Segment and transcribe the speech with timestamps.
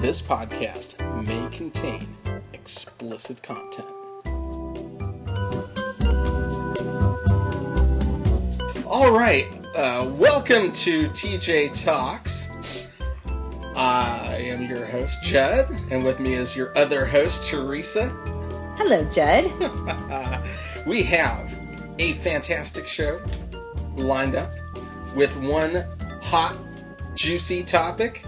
[0.00, 2.16] This podcast may contain
[2.52, 3.88] explicit content.
[8.86, 12.48] All right, uh, welcome to TJ Talks.
[13.74, 18.10] I am your host, Judd, and with me is your other host, Teresa.
[18.76, 19.50] Hello, Judd.
[20.86, 21.58] we have
[21.98, 23.20] a fantastic show
[23.96, 24.52] lined up
[25.16, 25.84] with one
[26.20, 26.54] hot,
[27.14, 28.22] juicy topic.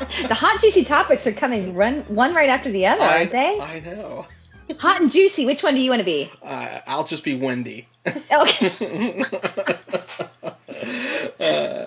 [0.28, 3.58] the hot, juicy topics are coming run one right after the other, I, aren't they?
[3.60, 4.26] I know.
[4.78, 5.46] Hot and juicy.
[5.46, 6.30] Which one do you want to be?
[6.42, 7.88] Uh, I'll just be Wendy.
[8.32, 9.22] Okay.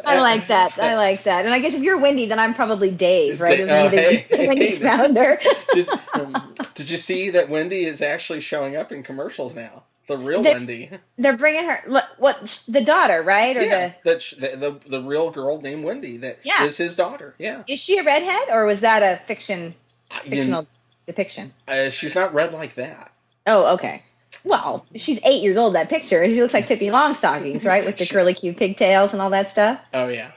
[0.05, 0.77] I like that.
[0.77, 1.45] I like that.
[1.45, 3.57] And I guess if you're Wendy, then I'm probably Dave, right?
[3.57, 4.87] The- hey, Wendy's hey.
[4.87, 5.39] founder.
[5.73, 9.83] did, um, did you see that Wendy is actually showing up in commercials now?
[10.07, 10.89] The real The- Wendy.
[11.17, 11.81] They're bringing her.
[11.87, 12.05] What?
[12.17, 13.55] what the daughter, right?
[13.55, 16.65] Or Yeah, that sh- the, the the real girl named Wendy that is Yeah.
[16.65, 17.35] is his daughter.
[17.37, 17.63] Yeah.
[17.67, 19.75] Is she a redhead, or was that a fiction
[20.11, 20.67] Uh, you- fictional
[21.05, 21.53] depiction?
[21.67, 23.11] uh, she's not red like that.
[23.47, 24.03] Oh, okay.
[24.43, 25.75] Well, she's eight years old.
[25.75, 29.21] That picture, and she looks like Pippi Longstockings, right, with the curly cute pigtails and
[29.21, 29.79] all that stuff.
[29.93, 30.31] Oh yeah,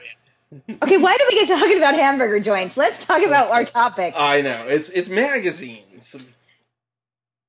[0.80, 2.76] Okay, why did we get talking about hamburger joints?
[2.76, 4.14] Let's talk about our topic.
[4.16, 4.66] I know.
[4.68, 6.14] It's it's magazines.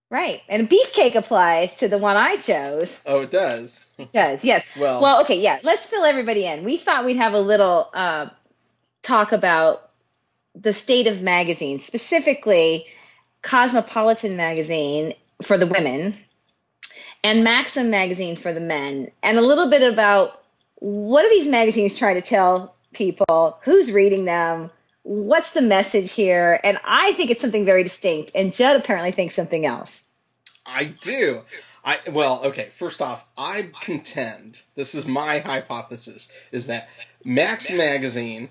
[0.09, 0.41] Right.
[0.47, 3.01] And beefcake applies to the one I chose.
[3.05, 3.89] Oh, it does.
[3.97, 4.65] It does, yes.
[4.79, 5.59] Well- well, okay, yeah.
[5.63, 6.63] Let's fill everybody in.
[6.63, 8.27] We thought we'd have a little uh,
[9.01, 9.89] talk about
[10.55, 12.85] the state of magazines, specifically
[13.41, 16.17] Cosmopolitan magazine for the women
[17.23, 20.41] and Maxim magazine for the men, and a little bit about
[20.75, 24.71] what do these magazines try to tell people, who's reading them,
[25.07, 29.33] what's the message here, and I think it's something very distinct, and Judd apparently thinks
[29.33, 30.03] something else.
[30.65, 31.43] I do.
[31.83, 32.67] I well, okay.
[32.69, 36.89] First off, I contend this is my hypothesis is that
[37.23, 38.49] Maxim magazine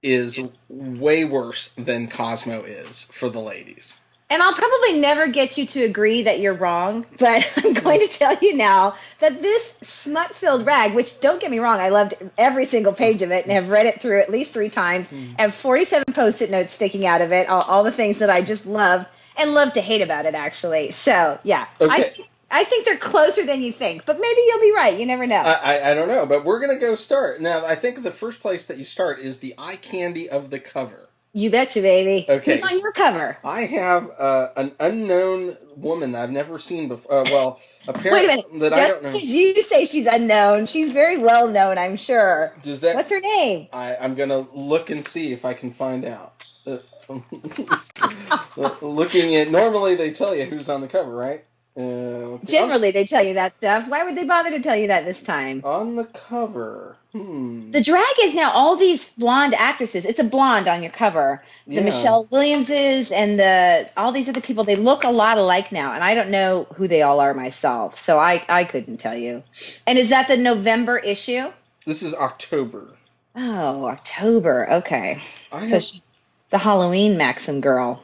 [0.00, 3.98] is way worse than Cosmo is for the ladies.
[4.30, 8.08] And I'll probably never get you to agree that you're wrong, but I'm going to
[8.08, 12.14] tell you now that this smut filled rag, which don't get me wrong, I loved
[12.36, 15.32] every single page of it and have read it through at least three times, hmm.
[15.38, 18.42] have 47 post it notes sticking out of it, all, all the things that I
[18.42, 19.06] just love
[19.38, 20.90] and love to hate about it, actually.
[20.90, 21.66] So, yeah.
[21.80, 22.10] I, Okay.
[22.10, 24.98] th- I think they're closer than you think, but maybe you'll be right.
[24.98, 25.36] You never know.
[25.36, 27.64] I, I, I don't know, but we're gonna go start now.
[27.64, 31.07] I think the first place that you start is the eye candy of the cover.
[31.32, 32.26] You betcha, baby.
[32.28, 32.60] Okay.
[32.60, 33.36] Who's on your cover?
[33.44, 37.12] I have uh, an unknown woman that I've never seen before.
[37.12, 38.60] Uh, well, Wait apparently a minute.
[38.60, 39.10] that I Just don't know.
[39.12, 42.54] because you say she's unknown, she's very well known, I'm sure.
[42.62, 42.96] Does that?
[42.96, 43.68] What's her name?
[43.72, 46.44] I, I'm gonna look and see if I can find out.
[46.66, 46.78] Uh,
[48.82, 51.44] looking at normally they tell you who's on the cover, right?
[51.76, 52.38] Uh.
[52.46, 53.88] Generally, they tell you that stuff.
[53.88, 55.62] Why would they bother to tell you that this time?
[55.64, 56.97] on the cover.
[57.12, 57.70] Hmm.
[57.70, 60.04] The drag is now all these blonde actresses.
[60.04, 61.42] It's a blonde on your cover.
[61.72, 61.82] The Yeah.
[61.82, 64.64] Michelle Williamses and the all these other people.
[64.64, 67.98] They look a lot alike now, and I don't know who they all are myself,
[67.98, 69.42] so I I couldn't tell you.
[69.86, 71.50] And is that the November issue?
[71.86, 72.98] This is October.
[73.36, 74.70] Oh, October.
[74.70, 76.14] Okay, I so have, she's
[76.50, 78.02] the Halloween Maxim girl.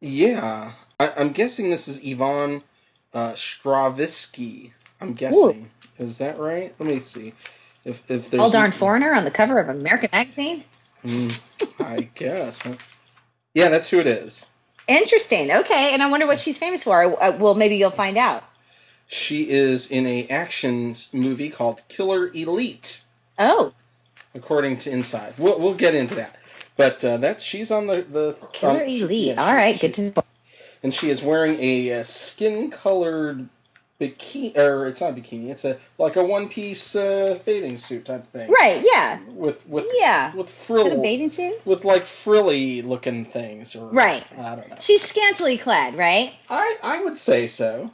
[0.00, 2.62] yeah, I, I'm guessing this is Yvonne
[3.12, 4.72] uh, Strahovski.
[5.00, 5.70] I'm guessing.
[5.98, 6.74] Is that right?
[6.78, 7.34] Let me see.
[7.84, 10.64] If if there's All darn foreigner on the cover of American Magazine.
[11.80, 12.66] I guess.
[13.52, 14.46] Yeah, that's who it is.
[14.88, 15.50] Interesting.
[15.52, 17.04] Okay, and I wonder what she's famous for.
[17.22, 18.42] Uh, well, maybe you'll find out.
[19.06, 23.02] She is in a action movie called Killer Elite,
[23.38, 23.72] Oh,
[24.34, 25.34] according to Inside.
[25.38, 26.36] We'll we'll get into that.
[26.76, 29.34] But uh, that's she's on the the Killer um, Elite.
[29.36, 30.24] yeah, All she- right, she- good to know.
[30.82, 33.48] And she is wearing a uh, skin colored
[34.00, 35.50] bikini, or it's not a bikini.
[35.50, 38.50] It's a like a one piece uh, bathing suit type thing.
[38.50, 38.82] Right?
[38.84, 39.20] Yeah.
[39.28, 40.34] With with Yeah.
[40.34, 41.64] with Is that a frill bathing suit?
[41.64, 43.74] with like frilly looking things.
[43.76, 44.24] Or, Right.
[44.38, 44.76] I don't know.
[44.80, 46.32] She's scantily clad, right?
[46.48, 47.90] I, I would say so.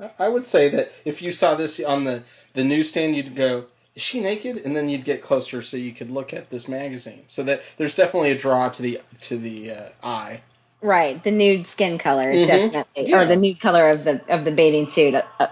[0.00, 2.22] I- I would say that if you saw this on the,
[2.52, 3.64] the newsstand, you'd go,
[3.96, 7.22] "Is she naked?" And then you'd get closer so you could look at this magazine.
[7.26, 10.40] So that there's definitely a draw to the to the uh, eye.
[10.80, 11.22] Right.
[11.22, 12.46] The nude skin color is Mhm.
[12.46, 13.20] definitely, Yeah.
[13.20, 15.46] or the nude color of the of the bathing suit uh, uh,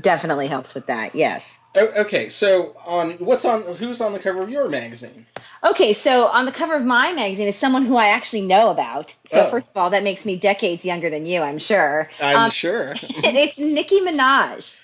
[0.00, 1.14] definitely helps with that.
[1.14, 1.56] Yes.
[1.76, 5.26] O- okay, so on what's on who's on the cover of your magazine?
[5.64, 9.14] Okay, so on the cover of my magazine is someone who I actually know about.
[9.26, 9.50] So Oh.
[9.50, 12.08] first of all, that makes me decades younger than you, I'm sure.
[12.20, 12.94] I'm Um, sure.
[13.02, 14.76] it's Nicki Minaj.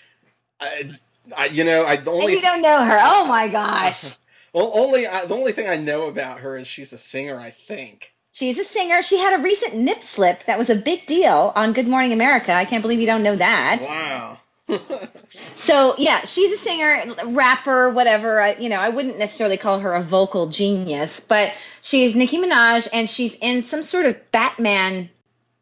[0.61, 0.90] I,
[1.37, 2.99] I, you know, I the And only you don't know her.
[3.00, 4.05] Oh my gosh.
[4.52, 7.38] well, only I, the only thing I know about her is she's a singer.
[7.38, 8.13] I think.
[8.35, 9.01] She's a singer.
[9.01, 12.53] She had a recent nip slip that was a big deal on Good Morning America.
[12.53, 13.83] I can't believe you don't know that.
[13.83, 14.39] Wow.
[15.55, 18.41] so yeah, she's a singer, rapper, whatever.
[18.41, 22.89] I, you know, I wouldn't necessarily call her a vocal genius, but she's Nicki Minaj,
[22.93, 25.11] and she's in some sort of Batman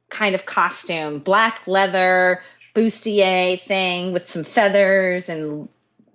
[0.09, 2.43] kind of costume, black leather
[2.75, 5.69] bustier thing with some feathers and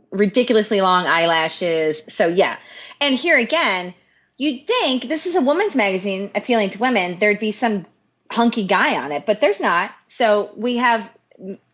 [0.09, 2.01] ridiculously long eyelashes.
[2.07, 2.57] So yeah,
[2.99, 3.93] and here again,
[4.37, 7.17] you'd think this is a woman's magazine appealing to women.
[7.19, 7.85] There'd be some
[8.31, 9.91] hunky guy on it, but there's not.
[10.07, 11.11] So we have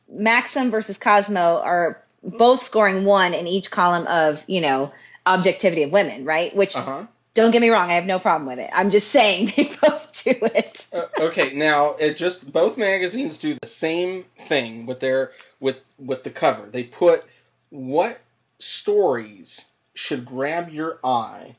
[0.10, 4.92] Maxim versus Cosmo are both scoring one in each column of, you know,
[5.26, 6.56] objectivity of women, right?
[6.56, 7.06] Which uh-huh.
[7.34, 8.70] don't get me wrong, I have no problem with it.
[8.74, 10.88] I'm just saying they both do it.
[10.94, 16.24] uh, okay, now it just both magazines do the same thing with their with with
[16.24, 16.70] the cover.
[16.70, 17.26] They put
[17.70, 18.22] what
[18.60, 21.56] stories should grab your eye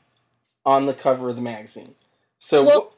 [0.65, 1.95] on the cover of the magazine.
[2.39, 2.93] So well,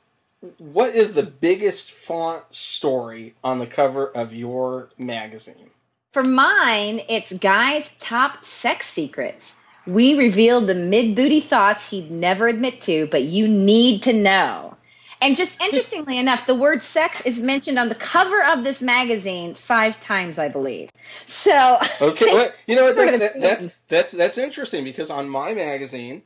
[0.58, 5.72] what is the biggest font story on the cover of your magazine?
[6.14, 9.56] For mine, it's Guy's Top Sex Secrets.
[9.86, 14.76] We revealed the mid booty thoughts he'd never admit to, but you need to know.
[15.22, 19.56] And just interestingly enough, the word sex is mentioned on the cover of this magazine
[19.56, 20.90] five times, I believe.
[21.26, 22.96] So okay, well, you know what?
[22.98, 26.22] That, that, that's that's that's interesting because on my magazine,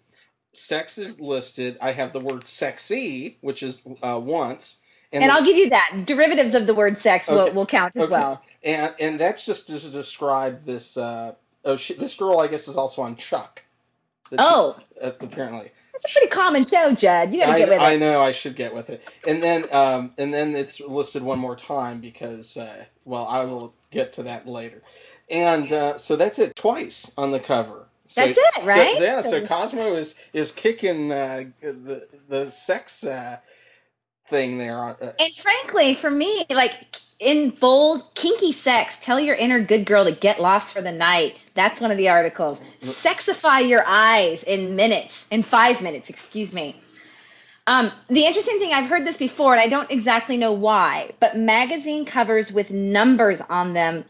[0.53, 1.77] sex is listed.
[1.81, 4.81] I have the word sexy, which is uh, once.
[5.13, 6.03] And, and I'll give you that.
[6.05, 7.35] Derivatives of the word sex okay.
[7.35, 8.11] will, will count as okay.
[8.11, 8.41] well.
[8.63, 10.95] And and that's just to describe this.
[10.97, 13.63] Uh, oh, she, this girl, I guess, is also on Chuck.
[14.37, 15.71] Oh, uh, apparently.
[15.93, 17.33] It's a pretty common show, Judd.
[17.33, 17.83] You got to get with it.
[17.83, 19.05] I know I should get with it.
[19.27, 23.73] And then, um, and then it's listed one more time because, uh, well, I will
[23.91, 24.81] get to that later.
[25.29, 27.87] And uh, so that's it twice on the cover.
[28.11, 28.95] So, That's it, right?
[28.97, 29.21] So, yeah.
[29.21, 33.37] So Cosmo is is kicking uh, the the sex uh,
[34.27, 34.77] thing there.
[34.77, 36.73] Uh, and frankly, for me, like
[37.21, 41.37] in bold, kinky sex, tell your inner good girl to get lost for the night.
[41.53, 42.59] That's one of the articles.
[42.81, 46.75] Sexify your eyes in minutes, in five minutes, excuse me.
[47.65, 51.37] Um, the interesting thing, I've heard this before, and I don't exactly know why, but
[51.37, 54.03] magazine covers with numbers on them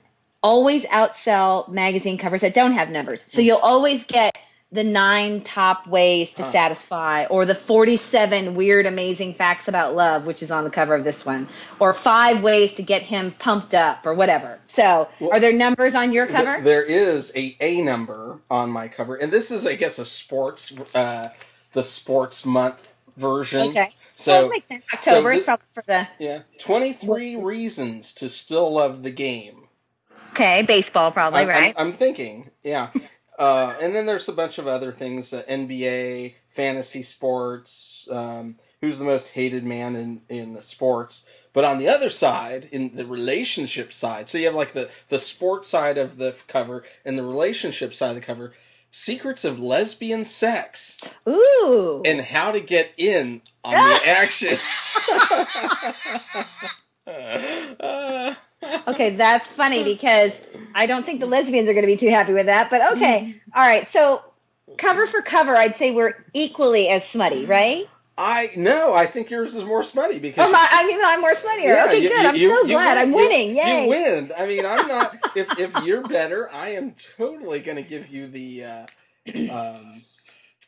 [0.43, 3.21] always outsell magazine covers that don't have numbers.
[3.21, 4.37] So you'll always get
[4.71, 6.51] the nine top ways to huh.
[6.51, 11.03] satisfy, or the 47 weird, amazing facts about love, which is on the cover of
[11.03, 11.47] this one,
[11.79, 14.59] or five ways to get him pumped up, or whatever.
[14.67, 16.53] So, well, are there numbers on your cover?
[16.53, 20.05] Th- there is a A number on my cover, and this is, I guess, a
[20.05, 21.29] sports, uh,
[21.73, 23.69] the sports month version.
[23.69, 23.89] Okay.
[24.13, 24.59] So well.
[24.93, 26.41] October so th- is probably for the yeah.
[26.59, 29.60] Twenty three reasons to still love the game.
[30.31, 31.73] Okay, baseball probably, I'm, right?
[31.77, 32.87] I'm, I'm thinking, yeah.
[33.39, 38.07] uh, and then there's a bunch of other things: uh, NBA, fantasy sports.
[38.09, 41.25] Um, who's the most hated man in in sports?
[41.53, 45.19] But on the other side, in the relationship side, so you have like the the
[45.19, 48.53] sports side of the cover and the relationship side of the cover.
[48.93, 50.99] Secrets of lesbian sex.
[51.27, 52.01] Ooh.
[52.03, 54.59] And how to get in on the action.
[57.79, 58.35] uh,
[58.87, 60.39] okay, that's funny because
[60.75, 62.69] I don't think the lesbians are going to be too happy with that.
[62.69, 63.87] But okay, all right.
[63.87, 64.21] So
[64.77, 67.85] cover for cover, I'd say we're equally as smutty, right?
[68.17, 71.31] I no, I think yours is more smutty because oh, my, I mean I'm more
[71.31, 71.75] smuttier.
[71.75, 72.25] Yeah, okay, you, good.
[72.25, 73.55] I'm you, so glad I'm winning.
[73.55, 73.83] Yay!
[73.83, 74.31] You win.
[74.37, 75.15] I mean, I'm not.
[75.35, 78.85] if if you're better, I am totally going to give you the, uh,
[79.51, 80.03] um,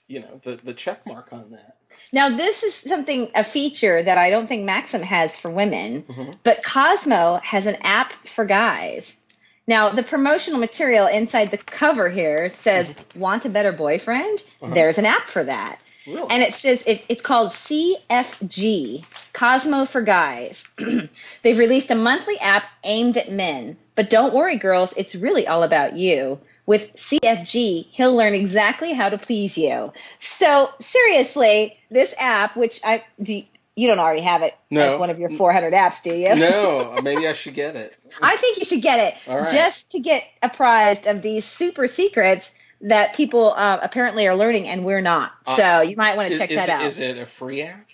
[0.08, 1.78] you know, the the check mark on that.
[2.12, 6.32] Now, this is something, a feature that I don't think Maxim has for women, mm-hmm.
[6.44, 9.18] but Cosmo has an app for guys.
[9.66, 13.20] Now, the promotional material inside the cover here says, mm-hmm.
[13.20, 14.44] Want a better boyfriend?
[14.62, 14.74] Uh-huh.
[14.74, 15.80] There's an app for that.
[16.06, 16.28] Really?
[16.30, 20.68] And it says it, it's called CFG, Cosmo for Guys.
[21.44, 23.78] They've released a monthly app aimed at men.
[23.96, 26.40] But don't worry, girls, it's really all about you.
[26.66, 29.92] With CFG, he'll learn exactly how to please you.
[30.20, 33.44] So seriously, this app, which I do,
[33.76, 34.82] you don't already have it no.
[34.82, 36.36] as one of your 400 apps, do you?
[36.36, 37.98] No, maybe I should get it.
[38.22, 43.16] I think you should get it just to get apprised of these super secrets that
[43.16, 45.32] people uh, apparently are learning and we're not.
[45.46, 46.84] Uh, so you might want to check is, that out.
[46.84, 47.88] Is it a free app?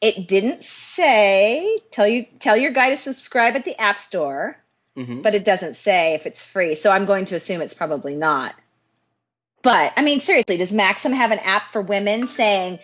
[0.00, 1.80] It didn't say.
[1.90, 4.56] Tell you tell your guy to subscribe at the App Store
[4.96, 5.22] mm-hmm.
[5.22, 6.74] but it doesn't say if it's free.
[6.74, 8.54] So I'm going to assume it's probably not.
[9.62, 12.78] But I mean, seriously, does Maxim have an app for women saying,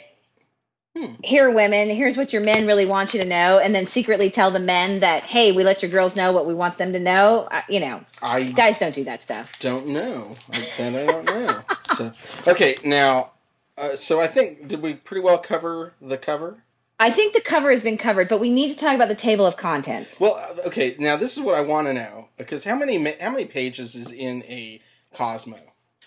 [0.94, 1.14] hmm.
[1.24, 4.50] "Here, women, here's what your men really want you to know," and then secretly tell
[4.50, 7.48] the men that, "Hey, we let your girls know what we want them to know."
[7.50, 9.58] Uh, you know, I guys don't do that stuff.
[9.58, 10.34] Don't know.
[10.52, 11.60] I, I don't know.
[11.94, 12.12] so
[12.46, 13.30] okay, now,
[13.78, 16.62] uh, so I think did we pretty well cover the cover?
[16.98, 19.44] I think the cover has been covered, but we need to talk about the table
[19.44, 20.18] of contents.
[20.18, 20.96] Well, uh, okay.
[20.98, 24.12] Now this is what I want to know because how many how many pages is
[24.12, 24.80] in a
[25.12, 25.58] Cosmo?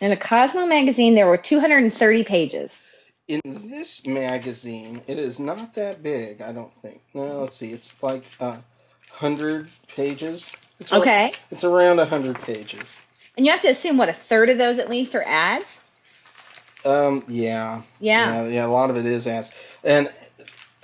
[0.02, 2.82] In a Cosmo magazine, there were 230 pages.
[3.28, 6.42] In this magazine, it is not that big.
[6.42, 7.02] I don't think.
[7.14, 7.72] No, let's see.
[7.72, 8.58] It's like uh,
[9.12, 10.52] hundred pages.
[10.80, 11.34] It's Okay.
[11.52, 13.00] it's around hundred pages.
[13.38, 15.80] And you have to assume, what, a third of those at least are ads?
[16.84, 17.24] Um.
[17.28, 17.84] Yeah.
[18.00, 18.42] Yeah.
[18.44, 18.48] Yeah.
[18.48, 19.54] yeah, A lot of it is ads.
[19.84, 20.12] And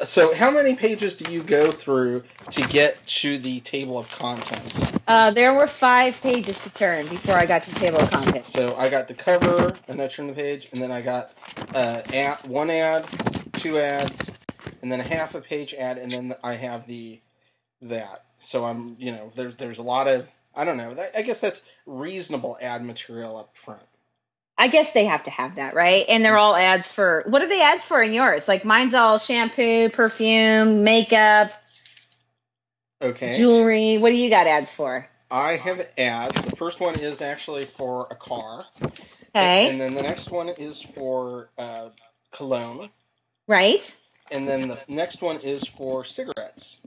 [0.03, 4.91] so, how many pages do you go through to get to the table of contents?
[5.07, 8.51] Uh, there were five pages to turn before I got to the table of contents.
[8.51, 11.31] So I got the cover, and I turned the page, and then I got
[11.73, 13.05] uh, ad, one ad,
[13.53, 14.31] two ads,
[14.81, 17.21] and then a half a page ad, and then I have the
[17.81, 18.25] that.
[18.37, 20.95] So I'm, you know, there's there's a lot of I don't know.
[21.15, 23.81] I guess that's reasonable ad material up front.
[24.57, 26.05] I guess they have to have that, right?
[26.07, 28.47] And they're all ads for what are the ads for in yours?
[28.47, 31.51] Like mine's all shampoo, perfume, makeup,
[33.01, 33.37] Okay.
[33.37, 33.97] jewelry.
[33.97, 35.07] What do you got ads for?
[35.29, 36.41] I have ads.
[36.43, 38.65] The first one is actually for a car,
[39.35, 39.69] Okay.
[39.69, 41.89] and then the next one is for uh,
[42.31, 42.89] cologne,
[43.47, 43.95] right?
[44.31, 46.77] and then the next one is for cigarettes.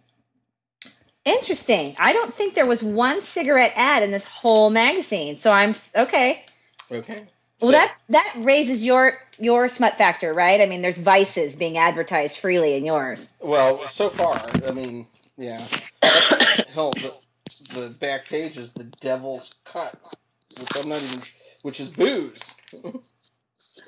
[1.25, 1.94] Interesting.
[2.00, 5.37] I don't think there was one cigarette ad in this whole magazine.
[5.38, 6.44] So I'm okay.
[6.90, 7.26] Okay.
[7.61, 10.61] Well, So- that that raises your your smut factor, right?
[10.61, 13.33] I mean, there's vices being advertised freely in yours.
[13.41, 15.61] Well, so far, I mean, yeah.
[16.75, 17.15] Hell, the,
[17.77, 19.95] the back page is the Devil's Cut,
[20.59, 21.21] which I'm not even,
[21.62, 22.57] which is booze.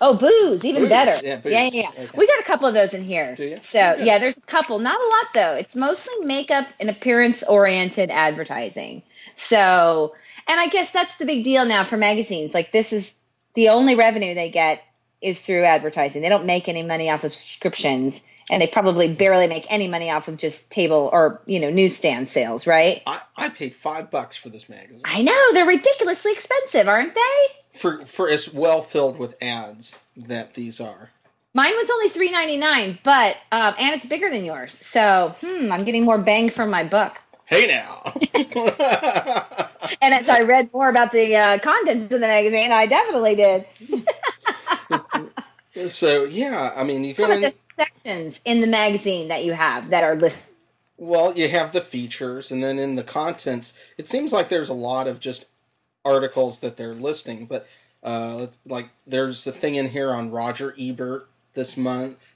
[0.02, 1.26] Oh, booze, even Booze, better.
[1.26, 1.52] yeah, booze.
[1.52, 1.90] yeah, yeah.
[1.94, 2.02] yeah.
[2.04, 2.08] Okay.
[2.18, 3.34] We got a couple of those in here.
[3.34, 3.56] Do you?
[3.62, 4.06] So Good.
[4.06, 4.78] yeah, there's a couple.
[4.78, 5.54] Not a lot though.
[5.54, 9.02] It's mostly makeup and appearance oriented advertising.
[9.36, 10.14] So,
[10.48, 12.54] and I guess that's the big deal now for magazines.
[12.54, 13.14] Like this is
[13.54, 14.82] the only revenue they get
[15.20, 16.22] is through advertising.
[16.22, 20.10] They don't make any money off of subscriptions, and they probably barely make any money
[20.10, 23.02] off of just table or you know newsstand sales, right?
[23.06, 27.20] I, I paid five bucks for this magazine I know they're ridiculously expensive, aren't they?
[27.72, 31.10] for for as well filled with ads that these are.
[31.54, 34.72] Mine was only three ninety nine, but um, and it's bigger than yours.
[34.84, 37.20] So hmm, I'm getting more bang for my buck.
[37.50, 38.14] Hey now.
[40.02, 43.66] And as I read more about the uh, contents of the magazine, I definitely did.
[45.90, 47.52] so yeah, I mean, you go of the in.
[47.52, 50.54] sections in the magazine that you have that are listed.
[50.96, 54.74] Well, you have the features, and then in the contents, it seems like there's a
[54.74, 55.46] lot of just
[56.04, 57.46] articles that they're listing.
[57.46, 57.66] But
[58.02, 62.34] uh, like, there's a thing in here on Roger Ebert this month.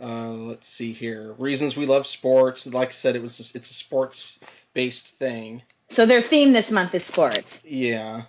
[0.00, 2.66] Uh, let's see here, reasons we love sports.
[2.72, 4.38] Like I said, it was it's a sports
[4.72, 5.62] based thing.
[5.88, 7.62] So their theme this month is sports.
[7.66, 8.22] Yeah,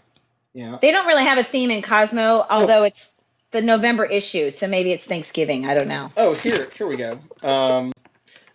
[0.53, 0.79] yeah.
[0.81, 3.13] They don't really have a theme in Cosmo, although it's
[3.51, 5.67] the November issue, so maybe it's Thanksgiving.
[5.67, 6.11] I don't know.
[6.17, 7.19] Oh, here, here we go.
[7.43, 7.91] Um,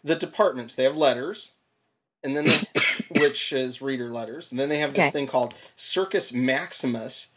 [0.02, 1.54] the departments they have letters,
[2.24, 5.10] and then they, which is reader letters, and then they have this Okay.
[5.10, 7.32] thing called Circus Maximus.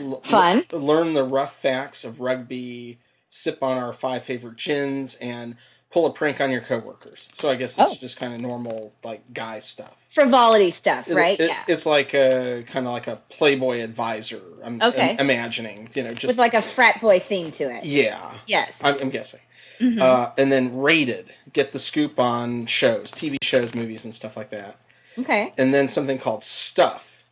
[0.00, 0.64] L- Fun.
[0.72, 2.98] l- learn the rough facts of rugby.
[3.36, 5.56] Sip on our five favorite gins and
[5.92, 7.28] pull a prank on your coworkers.
[7.34, 7.94] So I guess it's Oh.
[8.00, 9.94] just kind of normal like guy stuff.
[10.08, 11.38] Frivolity stuff, right?
[11.38, 11.62] it- yeah.
[11.68, 14.40] It's like a kind of like a Playboy advisor.
[14.64, 15.12] I'm, Okay.
[15.18, 17.84] I'm imagining, you know, just With like a frat boy theme to it.
[17.84, 18.32] yeah.
[18.46, 18.80] Yes.
[18.82, 19.40] I'm, I'm guessing.
[19.80, 20.00] Mhm.
[20.00, 24.48] Uh, and then rated, get the scoop on shows, TV shows, movies, and stuff like
[24.50, 24.76] that.
[25.18, 25.52] okay.
[25.58, 27.22] And then something called stuff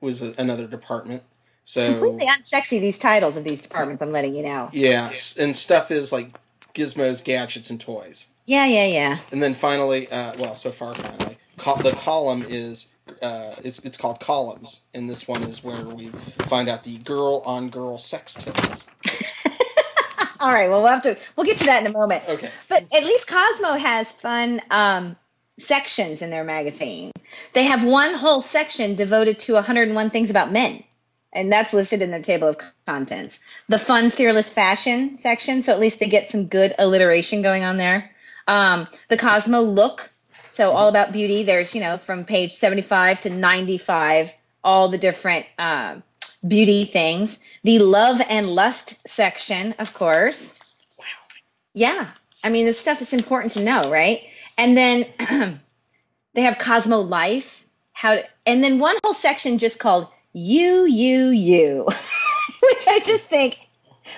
[0.00, 1.22] was a, another department.
[1.64, 4.68] So Completely unsexy, these titles of these departments, I'm letting you know.
[4.72, 6.28] yeah, and stuff is like
[6.74, 8.28] gizmos, gadgets, and toys.
[8.44, 9.18] Yeah, yeah, yeah.
[9.30, 12.92] And then finally, uh, well, so far finally, col- the column is
[13.22, 17.42] uh, it's it's called columns, and this one is where we find out the girl
[17.46, 18.88] on girl sex tips.
[20.40, 22.24] All right, well, we'll have to, we'll get to that in a moment.
[22.28, 22.50] Okay.
[22.68, 25.14] But at least Cosmo has fun um,
[25.56, 27.12] sections in their magazine.
[27.52, 30.82] They have one whole section devoted to 101 things about men,
[31.32, 33.40] and that's listed in their table of contents.
[33.68, 37.76] The fun, fearless fashion section, so at least they get some good alliteration going on
[37.76, 38.10] there.
[38.46, 40.10] Um, the Cosmo look,
[40.48, 41.44] so all about beauty.
[41.44, 46.02] There's, you know, from page 75 to 95, all the different um
[46.46, 47.40] beauty things.
[47.62, 50.58] The love and lust section, of course.
[50.98, 51.04] Wow.
[51.74, 52.06] Yeah.
[52.44, 54.22] I mean, this stuff is important to know, right?
[54.58, 55.06] And then
[56.34, 61.28] they have Cosmo Life, how to, and then one whole section just called You, You,
[61.28, 63.68] You, which I just think,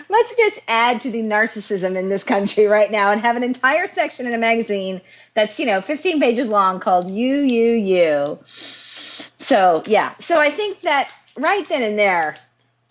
[0.09, 3.87] let's just add to the narcissism in this country right now and have an entire
[3.87, 5.00] section in a magazine
[5.35, 8.38] that's, you know, 15 pages long called You, You, You.
[8.47, 10.14] So, yeah.
[10.21, 12.37] So I think that right then and there,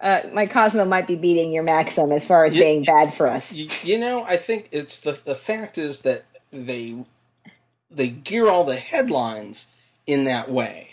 [0.02, 2.64] uh, my Cosmo might be beating your Maxim as far as Yeah.
[2.64, 3.56] being bad for us.
[3.56, 7.06] You, you know, I think it's the the fact is that they
[7.90, 9.68] they gear all the headlines
[10.06, 10.93] in that way,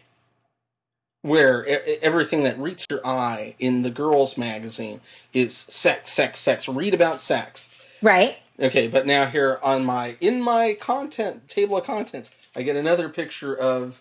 [1.23, 1.67] where
[2.03, 5.01] everything that reaches your eye in the girls' magazine
[5.33, 6.69] is sex, sex, sex.
[6.69, 7.85] Read about sex.
[8.03, 8.37] Right.
[8.59, 13.09] Okay, but now here on my in my content table of contents, I get another
[13.09, 14.01] picture of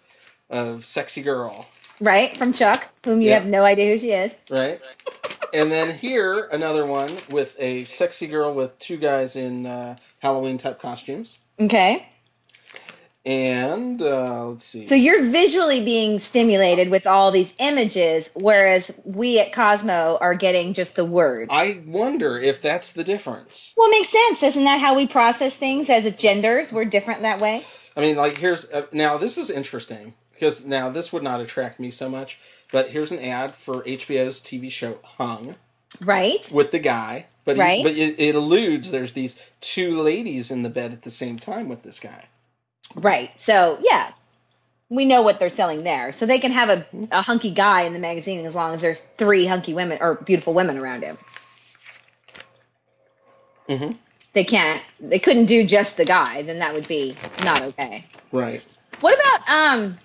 [0.49, 1.67] of sexy girl,
[2.01, 2.35] Right.
[2.37, 3.39] From Chuck, whom you Yeah.
[3.39, 4.35] have no idea who she is.
[4.49, 4.79] right?
[5.53, 10.57] and then here another one with a sexy girl with two guys in uh, Halloween
[10.57, 11.39] type costumes.
[11.59, 12.07] Okay.
[13.29, 14.87] And uh, let's see.
[14.87, 20.73] So you're visually being stimulated with all these images, whereas we at Cosmo are getting
[20.73, 21.51] just the words.
[21.53, 23.75] I wonder if that's the difference.
[23.77, 24.41] well, it makes sense.
[24.41, 26.73] Isn't that how we process things as genders?
[26.73, 27.63] We're different that way.
[27.95, 31.79] I mean, like here's uh, now this is interesting because now this would not attract
[31.79, 32.39] me so much.
[32.71, 35.55] But here's an ad for HBO's TV show Hung
[36.01, 36.49] Right.
[36.53, 40.69] with the guy, but he- but it, it alludes there's these two ladies in the
[40.69, 42.25] bed at the same time with this guy.
[42.95, 43.31] Right.
[43.39, 44.11] So, yeah.
[44.89, 46.11] We know what they're selling there.
[46.11, 49.01] So they can have a, a hunky guy in the magazine as long as there's
[49.17, 51.17] three hunky women or beautiful women around him.
[53.67, 53.95] Mhm.
[54.33, 58.05] They can't, they couldn't do just the guy, then that would be not okay.
[58.31, 58.65] Right.
[58.99, 59.97] What about um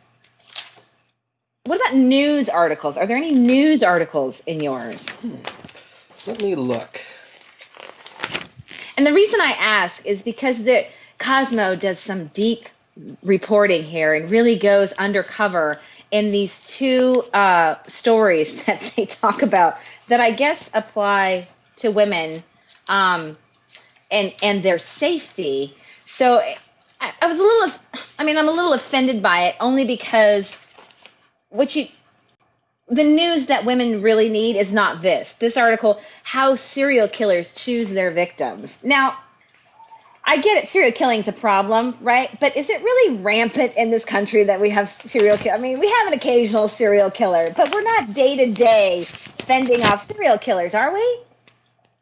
[1.64, 2.98] what about news articles?
[2.98, 5.06] Are there any news articles in yours?
[6.26, 7.00] Let me look.
[8.96, 10.86] And the reason I ask is because the
[11.18, 12.66] Cosmo does some deep
[13.24, 19.76] reporting here and really goes undercover in these two uh, stories that they talk about
[20.08, 22.42] that I guess apply to women
[22.88, 23.36] um,
[24.10, 25.74] and and their safety.
[26.04, 26.40] So
[27.00, 27.78] I, I was a little,
[28.18, 30.56] I mean, I'm a little offended by it only because
[31.48, 31.86] what you
[32.88, 35.32] the news that women really need is not this.
[35.34, 38.84] This article, how serial killers choose their victims.
[38.84, 39.16] Now,
[40.26, 42.28] I get it, serial killing is a problem, right?
[42.40, 45.54] But is it really rampant in this country that we have serial kill?
[45.54, 49.82] I mean, we have an occasional serial killer, but we're not day to day fending
[49.82, 51.18] off serial killers, are we?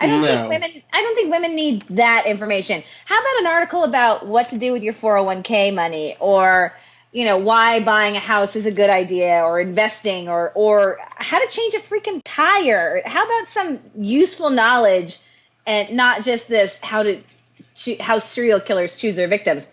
[0.01, 0.27] I don't No.
[0.27, 0.71] think women.
[0.93, 2.83] I don't think women need that information.
[3.05, 6.73] How about an article about what to do with your 401k money, or
[7.13, 11.39] you know why buying a house is a good idea, or investing, or or how
[11.39, 13.01] to change a freaking tire?
[13.05, 15.19] How about some useful knowledge,
[15.67, 17.21] and not just this how to
[18.01, 19.71] how serial killers choose their victims.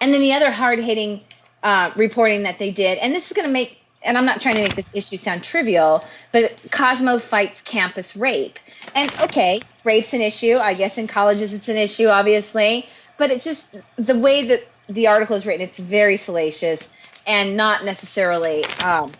[0.00, 1.22] And then the other hard hitting
[1.62, 4.56] uh, reporting that they did, and this is going to make, and I'm not trying
[4.56, 8.58] to make this issue sound trivial, but Cosmo fights campus rape.
[8.94, 10.56] And okay, rape's an issue.
[10.56, 12.86] I guess in colleges it's an issue, obviously.
[13.16, 13.66] But it just,
[13.96, 16.90] the way that the article is written, it's very salacious
[17.26, 19.10] and not necessarily um,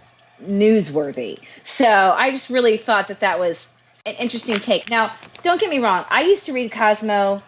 [0.43, 1.39] newsworthy.
[1.63, 3.69] So I just really thought that that was
[4.05, 4.91] an interesting take.
[4.91, 6.05] Now, don't get me wrong.
[6.11, 7.43] I used to read Cosmo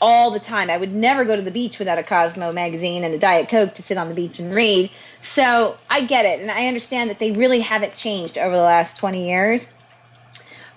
[0.00, 0.70] all the time.
[0.70, 3.74] I would never go to the beach without a Cosmo magazine and a Diet Coke
[3.74, 4.90] to sit on the beach and read.
[5.20, 8.96] So I get it, and I understand that they really haven't changed over the last
[8.98, 9.70] 20 years.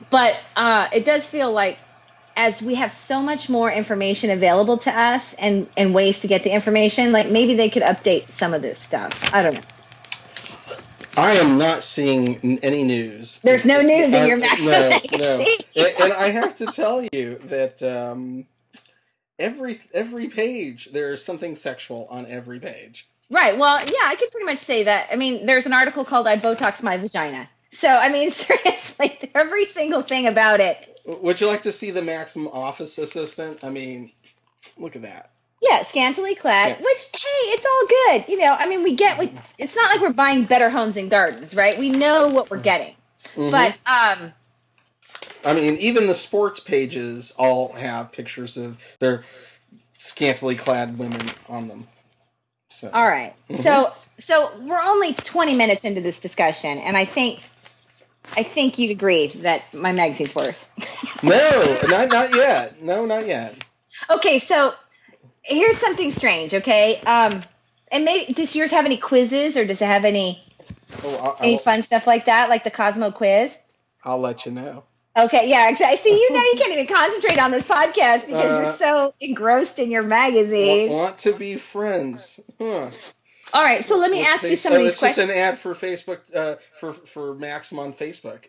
[0.09, 1.79] But uh, it does feel like
[2.35, 6.43] as we have so much more information available to us and, and ways to get
[6.43, 9.33] the information, like maybe they could update some of this stuff.
[9.33, 9.61] I don't know.
[11.15, 13.39] I am not seeing any news.
[13.39, 15.19] There's no news in your Maxim no, magazine.
[15.19, 15.85] no.
[15.85, 18.47] and, and I have to tell you that um,
[19.39, 23.07] every every page there is something sexual on every page.
[23.29, 23.57] Right.
[23.57, 25.07] Well, yeah, I could pretty much say that.
[25.11, 29.65] I mean, there's an article called "I Botox My Vagina." So, I mean, seriously, every
[29.65, 31.01] single thing about it.
[31.05, 33.63] Would you like to see the maximum office assistant?
[33.63, 34.11] I mean,
[34.77, 35.31] look at that.
[35.61, 36.77] Yeah, scantily clad.
[36.77, 36.85] Yeah.
[36.85, 38.29] Which, hey, it's all good.
[38.31, 39.17] You know, I mean, we get.
[39.17, 41.77] We, it's not like we're buying better homes and gardens, right?
[41.79, 42.95] We know what we're getting.
[43.35, 43.51] Mhm.
[43.51, 44.33] But um,
[45.45, 49.23] I mean, even the sports pages all have pictures of their
[49.99, 51.87] scantily clad women on them.
[52.69, 53.33] So all right.
[53.53, 57.41] So, so we're only 20 minutes into this discussion, and I think,
[58.35, 60.71] I think you'd agree that my magazine's worse.
[61.23, 62.81] no, not not yet.
[62.81, 63.63] No, not yet.
[64.09, 64.73] Okay, so
[65.43, 66.55] here's something strange.
[66.55, 67.43] Okay, um,
[67.91, 70.41] and maybe does yours have any quizzes or does it have any
[71.03, 73.57] Oh, I'll, any I'll, fun stuff like that, like the Cosmo quiz?
[74.03, 74.83] I'll let you know.
[75.15, 75.97] Okay, yeah, exactly.
[75.97, 79.77] See, you know, you can't even concentrate on this podcast because Uh, you're so engrossed
[79.79, 80.91] in your magazine.
[80.91, 82.39] want to be friends?
[82.59, 82.89] Huh.
[83.53, 85.29] All right, so let me ask you Face- some of oh, these it's just an
[85.29, 88.45] ad for Facebook uh, for for Maxim on Facebook.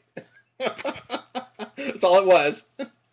[0.59, 2.69] That's all it was.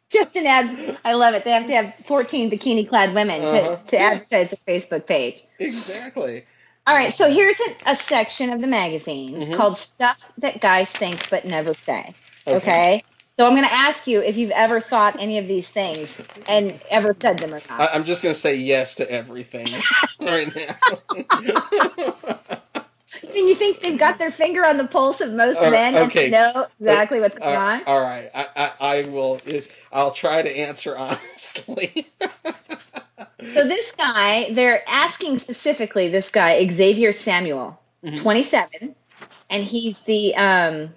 [0.09, 0.97] Just an ad.
[1.03, 1.43] I love it.
[1.43, 3.77] They have to have 14 bikini-clad women to, Uh-huh.
[3.87, 5.41] to advertise the Facebook page.
[5.59, 6.43] Exactly.
[6.87, 9.55] All right, so here's a, a section of the magazine Mhm.
[9.55, 12.13] called "Stuff That Guys Think But Never Say."
[12.47, 12.55] Okay.
[12.57, 13.03] Okay.
[13.33, 16.81] So I'm going to ask you if you've ever thought any of these things and
[16.89, 17.81] ever said them or not.
[17.81, 19.67] I, I'm just going to say yes to everything
[20.21, 20.75] right now.
[23.23, 25.95] I mean, you think they've got their finger on the pulse of most Uh, men
[25.95, 26.23] okay.
[26.23, 27.83] and know exactly what's going Uh, on?
[27.87, 29.39] all right, I, I, I will.
[29.93, 32.07] I'll try to answer honestly.
[33.55, 38.17] So this guy, they're asking specifically this guy Xavier Samuel, Mhm.
[38.17, 38.95] 27,
[39.49, 40.93] and he's the um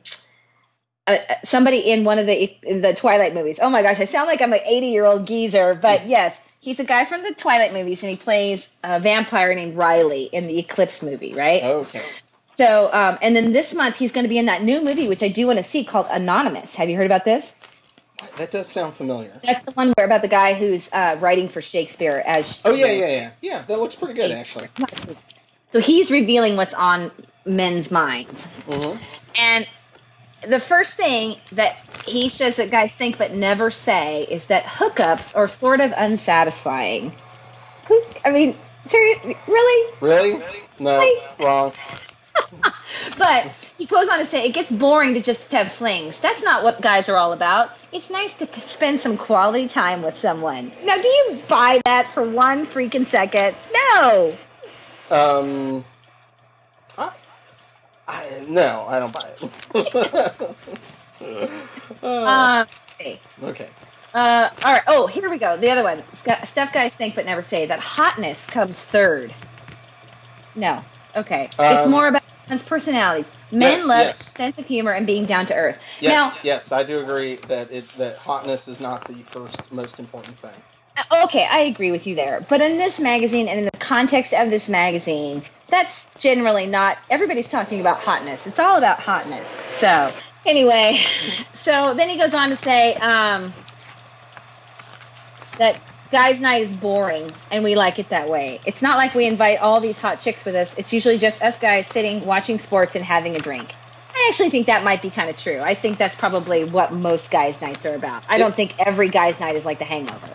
[1.07, 3.59] uh, somebody in one of the in the Twilight movies.
[3.61, 6.81] Oh my gosh, I sound like I'm an 80 year old geezer, but yes, he's
[6.81, 10.59] a guy from the Twilight movies, and he plays a vampire named Riley in the
[10.59, 11.63] Eclipse movie, right?
[11.63, 12.03] okay.
[12.57, 15.25] So, um, and then this month he's going to be in that new movie, which
[15.25, 16.77] I do want to see, called Anonymous.
[16.77, 17.53] Have you heard about this?
[18.37, 19.33] That does sound familiar.
[19.45, 22.63] That's the one where about the guy who's uh, writing for Shakespeare as.
[22.65, 23.63] Oh yeah, yeah, yeah, yeah.
[23.63, 24.69] That looks pretty good actually.
[25.73, 27.11] So he's revealing what's on
[27.45, 28.47] men's minds.
[28.67, 28.97] hmm
[29.39, 29.69] And
[30.49, 31.77] the first thing that
[32.07, 37.13] he says that guys think but never say is that hookups are sort of unsatisfying.
[37.89, 39.95] Who, I mean, seriously, really?
[40.01, 40.45] Really?
[40.79, 41.23] No, Really?
[41.41, 41.73] wrong.
[43.19, 46.19] But he goes on to say it gets boring to just have flings.
[46.21, 47.71] That's not what guys are all about.
[47.93, 50.73] It's nice to spend some quality time with someone.
[50.85, 53.57] Now, do you buy that for one freaking second?
[53.95, 54.31] No.
[55.11, 55.85] Um,
[56.97, 57.13] I,
[58.25, 60.57] I no, I don't buy it.
[62.03, 62.67] Uh,
[63.41, 63.69] Um, okay.
[64.13, 64.83] Uh, all right.
[64.87, 65.57] Oh, here we go.
[65.57, 66.03] The other one.
[66.13, 69.35] Stuff guys think but never say that hotness comes third.
[70.55, 70.81] No.
[71.17, 71.49] Okay.
[71.59, 73.31] it's Um, more about men's personalities.
[73.51, 74.35] Men yeah, love yes.
[74.37, 75.79] sense of humor and being down to earth.
[76.01, 80.37] Yes, yes, I do agree that it that hotness is not the first most important
[80.39, 80.55] thing.
[80.97, 82.45] Uh, okay, I agree with you there.
[82.49, 85.43] But in this magazine and in the context of this magazine,
[85.75, 86.99] that's generally not.
[87.11, 88.47] Everybody's talking about hotness.
[88.47, 89.47] It's all about hotness.
[89.79, 90.13] So
[90.47, 91.01] anyway,
[91.53, 93.53] so then he goes on to say um,
[95.59, 98.61] that guys' night is boring, and we like it that way.
[98.65, 100.79] It's not like we invite all these hot chicks with us.
[100.79, 103.75] It's usually just us guys sitting, watching sports, and having a drink.
[104.15, 105.61] I actually think that might be kind of true.
[105.61, 108.23] I think that's probably what most guys' nights are about.
[108.29, 110.31] I don't think every guy's night is like the hangover.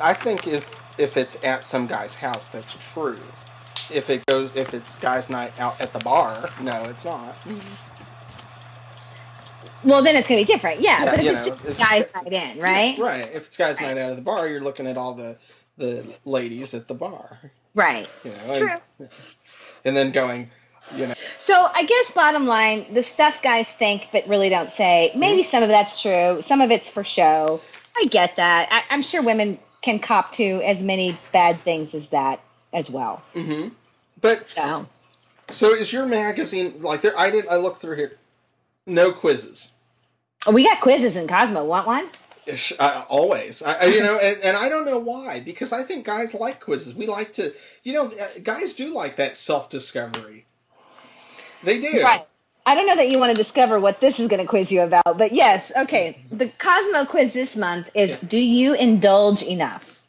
[0.00, 3.18] I think if if it's at some guy's house, that's true.
[3.90, 7.34] If it goes, if it's guys' night out at the bar, no, it's not.
[7.44, 7.74] Mm-hmm.
[9.84, 10.80] Well, then it's going to be different.
[10.80, 12.98] Yeah, Yeah, but if it's know, just guys' night in, right?
[12.98, 13.28] Right.
[13.32, 15.38] If it's guys' night out of the bar, you're looking at all the
[15.76, 17.38] the ladies at the bar.
[17.74, 18.08] Right.
[18.24, 18.76] You know, True.
[18.98, 19.08] And,
[19.84, 20.50] and then going,
[20.96, 25.12] you know, So I guess bottom line, the stuff guys think but really don't say.
[25.14, 25.48] Maybe mm-hmm.
[25.48, 26.42] some of that's true.
[26.42, 27.60] Some of it's for show.
[27.96, 28.68] I get that.
[28.72, 32.40] I, I'm sure women can cop to as many bad things as that
[32.72, 33.22] as well.
[34.20, 34.86] but So
[35.48, 37.18] so is your magazine like there?
[37.18, 37.46] I did.
[37.48, 38.12] I looked through here.
[38.86, 39.72] No quizzes.
[40.46, 41.64] Oh, we got quizzes in Cosmo.
[41.64, 42.08] Want one?
[42.80, 45.40] I, always, I, I, you know, and, and I don't know why.
[45.40, 46.94] Because I think guys like quizzes.
[46.94, 47.52] We like to,
[47.82, 50.46] you know, uh, guys do like that self discovery.
[51.62, 52.02] They do.
[52.02, 52.24] Right.
[52.64, 54.82] I don't know that you want to discover what this is going to quiz you
[54.82, 56.18] about, but yes, okay.
[56.30, 58.28] The Cosmo quiz this month is: Yeah.
[58.28, 60.00] Do you indulge enough?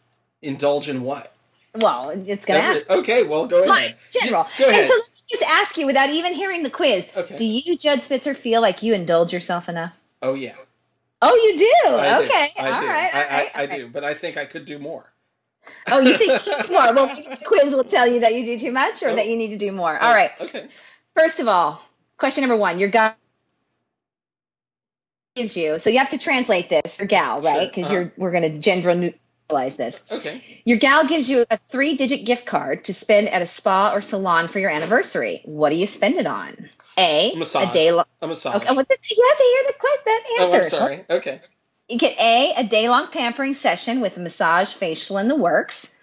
[0.42, 1.34] Indulge in what?
[1.80, 2.90] Well, it's going to ask.
[2.90, 3.96] okay, well, go ahead.
[4.12, 4.48] General.
[4.58, 4.80] You- Go ahead.
[4.82, 7.36] And so let me just ask you, without even hearing the quiz, Okay.
[7.36, 9.94] do you, Judd Spitzer, feel like you indulge yourself enough?
[10.22, 10.56] oh yeah.
[11.22, 11.96] Oh, you do.
[11.98, 12.26] I do.
[12.26, 12.48] okay.
[12.62, 12.88] I all do.
[12.88, 13.14] right.
[13.14, 13.80] I, right, I, I all right.
[13.80, 15.12] do, but I think I could do more.
[15.92, 16.94] Oh, you think you do more?
[16.96, 19.16] Well, maybe the quiz will tell you that you do too much or Oh.
[19.16, 19.98] that you need to do more.
[19.98, 20.32] All right.
[20.40, 20.68] Okay.
[21.16, 21.82] First of all,
[22.18, 23.14] question number one: Your guy
[25.36, 25.80] gives you.
[25.80, 27.00] So you have to translate this.
[27.00, 27.62] Your gal, right?
[27.62, 27.68] Sure.
[27.68, 27.94] Because Uh-huh.
[27.94, 29.14] you're we're going to gender
[29.50, 30.04] this.
[30.12, 30.42] Okay.
[30.66, 34.48] Your gal gives you a three-digit gift card to spend at a spa or salon
[34.48, 35.42] for your anniversary.
[35.46, 36.70] What do you spend it on?
[36.98, 37.70] A, Massage.
[37.70, 38.06] a day long.
[38.22, 38.56] A massage.
[38.56, 40.58] Okay, well, you have to hear the quiz, that oh, answer.
[40.58, 41.04] I'm sorry.
[41.10, 41.42] Okay.
[41.88, 45.94] You get A, a day long pampering session with a massage, facial, and the works.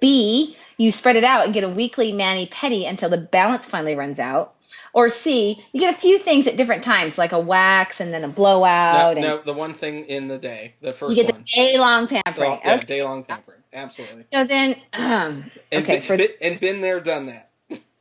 [0.00, 3.94] B, you spread it out and get a weekly mani pedi until the balance finally
[3.94, 4.54] runs out.
[4.94, 8.24] Or C, you get a few things at different times, like a wax and then
[8.24, 9.12] a No, blowout.
[9.16, 11.42] and no, the one thing in the day, the first you get one.
[11.42, 12.50] the day long pampering.
[12.50, 12.84] Well, yeah, okay.
[12.84, 13.60] day long pampering.
[13.72, 14.22] Absolutely.
[14.24, 17.48] So then, um, And, okay, be- for be- and been there, done that.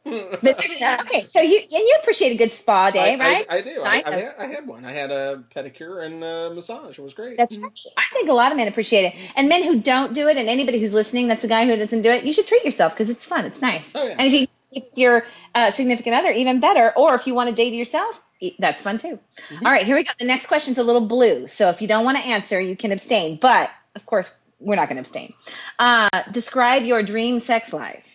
[0.04, 0.60] but,
[1.02, 3.46] okay, so you and you appreciate a good spa day, I, right?
[3.48, 3.82] I, I do.
[3.82, 4.84] I, I, had, I had one.
[4.84, 6.98] I had a pedicure and a massage.
[6.98, 7.38] It was great.
[7.38, 7.72] That's right.
[7.96, 10.50] I think a lot of men appreciate it, and men who don't do it, and
[10.50, 12.24] anybody who's listening, that's a guy who doesn't do it.
[12.24, 13.46] You should treat yourself because it's fun.
[13.46, 13.96] It's nice.
[13.96, 14.16] Oh, yeah.
[14.18, 16.92] And if you with your uh, significant other, even better.
[16.96, 18.22] Or if you want to date yourself,
[18.60, 19.20] that's fun too.
[19.50, 19.66] Mm-hmm.
[19.66, 20.12] All right, here we go.
[20.20, 22.92] The next question's a little blue, so if you don't want to answer, you can
[22.92, 23.38] abstain.
[23.38, 25.34] But of course, we're not going to abstain.
[25.80, 28.08] Uh, describe your dream sex life.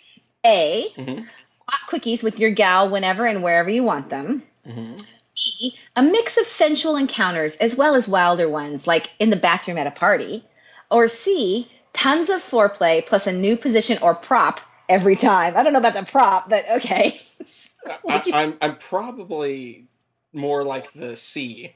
[0.44, 0.86] A.
[0.96, 1.26] Mhm.
[1.68, 4.44] Hot quickies with your gal whenever and wherever you want them.
[4.66, 5.04] Mhm.
[5.34, 9.76] B, a mix of sensual encounters as well as wilder ones, like in the bathroom
[9.76, 10.44] at a party.
[10.90, 15.56] Or C, tons of foreplay plus a new position or prop every time.
[15.56, 17.20] I don't know about the prop, but okay.
[18.08, 19.86] I, I'm I'm probably
[20.32, 21.74] more like the C.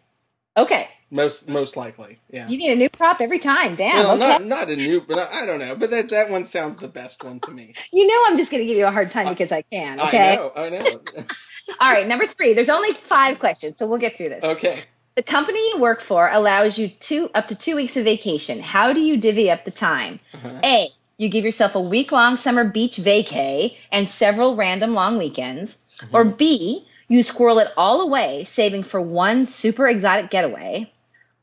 [0.57, 0.88] Okay.
[1.12, 2.49] Most most likely, yeah.
[2.49, 3.75] You need a new prop every time.
[3.75, 3.96] Damn.
[3.96, 4.20] Well, okay.
[4.20, 5.75] not not a new, but I, I don't know.
[5.75, 7.75] But that that one sounds the best one to me.
[7.92, 10.01] You know I'm just going to give you a hard time because I can.
[10.01, 10.33] Okay.
[10.33, 10.79] I know, I know.
[11.81, 12.07] All right.
[12.07, 12.55] Number three.
[12.55, 14.44] There's only five questions, so we'll get through this.
[14.44, 14.81] okay.
[15.16, 18.61] The company you work for allows you two up to two weeks of vacation.
[18.61, 20.20] How do you divvy up the time?
[20.33, 20.61] Uh-huh.
[20.64, 20.88] A.
[21.20, 25.76] You give yourself a week long summer beach vacay and several random long weekends.
[26.14, 26.87] Or B.
[27.09, 30.90] You squirrel it all away, saving for one super exotic getaway.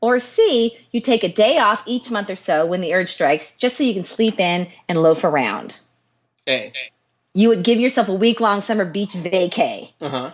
[0.00, 0.76] Or C.
[0.90, 3.84] You take a day off each month or so when the urge strikes, just so
[3.84, 5.78] you can sleep in and loaf around.
[6.48, 6.72] A.
[7.34, 9.92] You would give yourself a week long summer beach vacay.
[10.00, 10.30] Uh huh.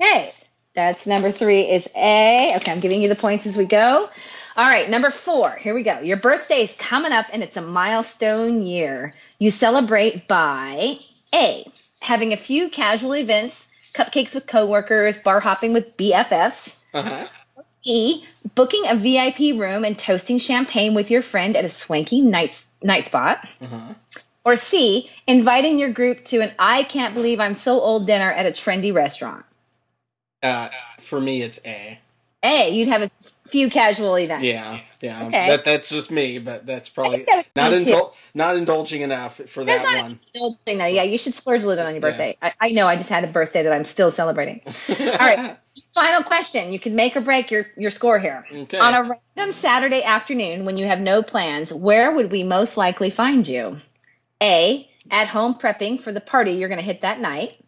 [0.00, 0.32] Okay,
[0.74, 2.52] that's number three is A.
[2.56, 4.10] Okay, I'm giving you the points as we go.
[4.58, 6.00] All right, number four, here we go.
[6.00, 9.14] Your birthday's coming up and it's a milestone year.
[9.38, 10.98] You celebrate by
[11.32, 11.64] A,
[12.00, 16.82] having a few casual events, cupcakes with coworkers, bar hopping with BFFs.
[16.92, 17.26] Uh huh.
[17.84, 18.24] E,
[18.56, 23.06] booking a VIP room and toasting champagne with your friend at a swanky night, night
[23.06, 23.46] spot.
[23.60, 23.94] Uh huh.
[24.44, 28.44] Or C, inviting your group to an I can't believe I'm so old dinner at
[28.44, 29.44] a trendy restaurant.
[30.42, 30.68] Uh,
[30.98, 32.00] for me, it's A.
[32.42, 33.10] A, you'd have a
[33.50, 34.44] few casual events.
[34.44, 35.26] Yeah, yeah.
[35.26, 35.48] Okay.
[35.48, 39.82] That that's just me, but that's probably that not indul- not indulging enough for That's
[39.82, 40.20] that not one.
[40.34, 40.86] indulging though.
[40.86, 42.10] Yeah, you should splurge a little on your Yeah.
[42.10, 42.36] birthday.
[42.42, 42.86] I, I know.
[42.86, 44.60] I just had a birthday that I'm still celebrating.
[45.00, 45.56] All right.
[45.94, 46.72] Final question.
[46.72, 48.44] You can make or break your, your score here.
[48.52, 48.78] Okay.
[48.78, 49.02] On a
[49.36, 53.80] random Saturday afternoon when you have no plans, where would we most likely find you?
[54.42, 57.58] A, at home prepping for the party you're going to hit that night.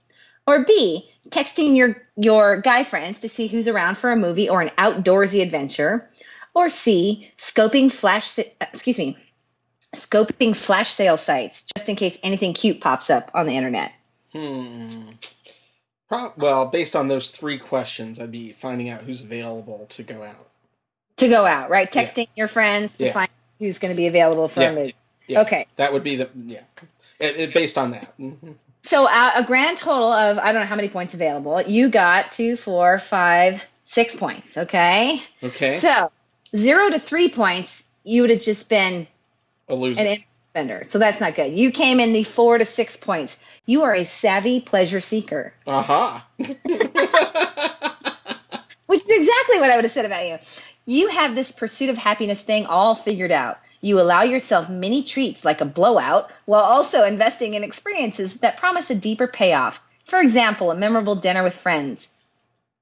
[0.46, 4.60] Or B, texting your, your guy friends to see who's around for a movie or
[4.62, 6.08] an outdoorsy adventure.
[6.54, 9.16] Or C, scoping flash, excuse me,
[9.94, 13.92] scoping flash sale sites just in case anything cute pops up on the internet.
[14.32, 15.10] Hmm.
[16.08, 20.24] Pro- well, based on those three questions, I'd be finding out who's available to go
[20.24, 20.48] out.
[21.18, 21.88] To go out, right?
[21.94, 22.02] Yeah.
[22.02, 23.12] Texting your friends to Yeah.
[23.12, 23.28] find
[23.60, 24.70] who's going to be available for Yeah.
[24.70, 24.94] a movie.
[25.28, 25.42] Yeah.
[25.42, 25.66] Okay.
[25.76, 26.62] That would be the yeah.
[27.20, 28.16] It, it, based on that.
[28.18, 28.56] Mhm.
[28.82, 31.60] So uh, a grand total of I don't know how many points available.
[31.62, 34.56] You got two, four, five, six points.
[34.56, 35.22] Okay.
[35.42, 35.70] Okay.
[35.70, 36.10] So
[36.56, 39.06] zero to three points, you would have just been
[39.68, 40.00] a loser.
[40.00, 40.18] an
[40.50, 40.82] spender.
[40.84, 41.52] So that's not good.
[41.56, 43.42] You came in the four to six points.
[43.66, 46.26] You are a savvy pleasure seeker, Aha.
[46.38, 46.48] which
[49.00, 50.38] is exactly what I would have said about you.
[50.86, 53.60] You have this pursuit of happiness thing all figured out.
[53.80, 58.90] You allow yourself many treats like a blowout while also investing in experiences that promise
[58.90, 59.80] a deeper payoff.
[60.04, 62.12] For example, a memorable dinner with friends.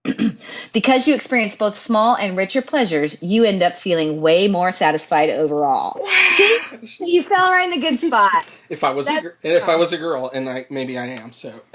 [0.72, 5.28] because you experience both small and richer pleasures, you end up feeling way more satisfied
[5.28, 6.00] overall.
[6.30, 6.58] See?
[6.87, 8.46] So you fell right in the good spot.
[8.70, 10.96] if I was a That's- gir- and if I was a girl, and I maybe
[10.96, 11.61] I am, so.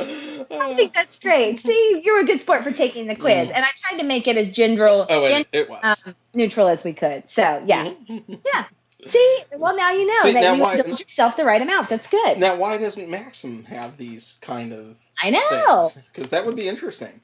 [0.00, 1.58] I think that's great.
[1.60, 4.36] See, you're a good sport for taking the quiz, and I tried to make it
[4.36, 5.06] as general, Mm.
[5.10, 5.80] oh, it, it was.
[6.06, 7.28] um, neutral as we could.
[7.28, 8.64] So yeah, yeah.
[9.04, 11.88] See, well now you know See, that you why- indulge yourself the right amount.
[11.88, 12.38] That's good.
[12.38, 15.90] now, why doesn't Maxim have these kind of I know.
[16.12, 17.20] Because that would be interesting.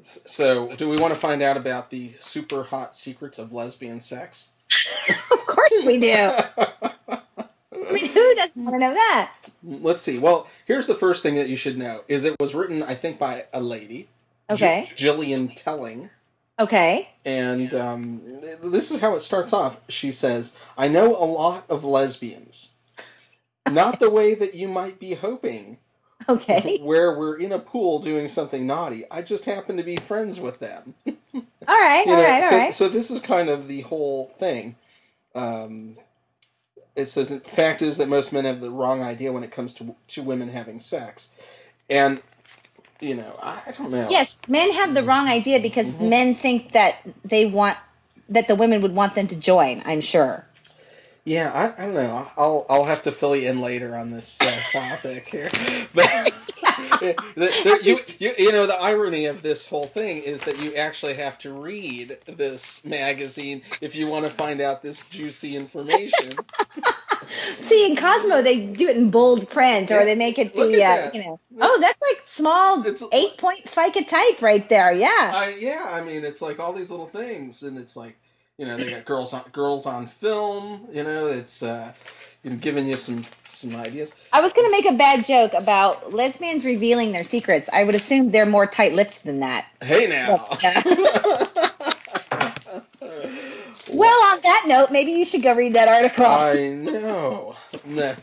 [0.00, 4.50] So, do we want to find out about the super hot secrets of lesbian sex?
[5.32, 6.30] Of course we do.
[8.02, 9.34] Mean, who doesn't want to know that?
[9.62, 10.18] Let's see.
[10.18, 13.18] Well, here's the first thing that you should know: is it was written, I think,
[13.18, 14.08] by a lady,
[14.48, 14.88] Okay.
[14.94, 16.10] J- Jillian Telling,
[16.58, 17.08] Okay.
[17.24, 18.22] and um,
[18.62, 19.80] this is how it starts off.
[19.88, 22.72] She says, "I know a lot of lesbians,
[23.70, 25.78] not the way that you might be hoping."
[26.28, 26.78] Okay.
[26.82, 29.04] Where we're in a pool doing something naughty.
[29.10, 30.94] I just happen to be friends with them.
[31.06, 31.12] All
[31.68, 32.04] right.
[32.06, 32.42] All know, right.
[32.42, 32.74] All so, right.
[32.74, 34.76] so this is kind of the whole thing.
[35.34, 35.96] Um,
[36.96, 39.74] it says, "The fact is that most men have the wrong idea when it comes
[39.74, 41.30] to to women having sex,"
[41.90, 42.22] and
[43.00, 44.18] you know, I, I don't know.
[44.18, 46.00] Yes, men have the wrong idea because Mm-hmm.
[46.00, 47.78] men think that they want
[48.30, 49.82] that the women would want them to join.
[49.86, 50.46] I'm sure.
[51.24, 52.26] Yeah, I, I don't know.
[52.36, 55.50] I'll I'll have to fill you in later on this uh, topic here,
[55.94, 56.12] but
[57.00, 60.74] the, the, you, you you know the irony of this whole thing is that you
[60.74, 66.34] actually have to read this magazine if you want to find out this juicy information.
[67.60, 70.82] See, in Cosmo, they do it in bold print, or Yeah, they make it the,
[70.84, 71.40] uh, you know.
[71.60, 74.92] Oh, that's like small It's- eight point FICA type right there.
[74.92, 75.08] Yeah.
[75.34, 78.18] I, yeah, I mean, it's like all these little things, and it's like,
[78.58, 80.88] you know, they got girls on girls on film.
[80.92, 81.92] You know, it's uh,
[82.44, 84.14] and giving you some some ideas.
[84.32, 87.68] I was going to make a bad joke about lesbians revealing their secrets.
[87.72, 89.66] I would assume they're more tight-lipped than that.
[89.82, 90.46] Hey now.
[90.50, 90.82] Uh,
[93.92, 96.26] well, on that note, maybe you should go read that article.
[96.26, 97.56] I know.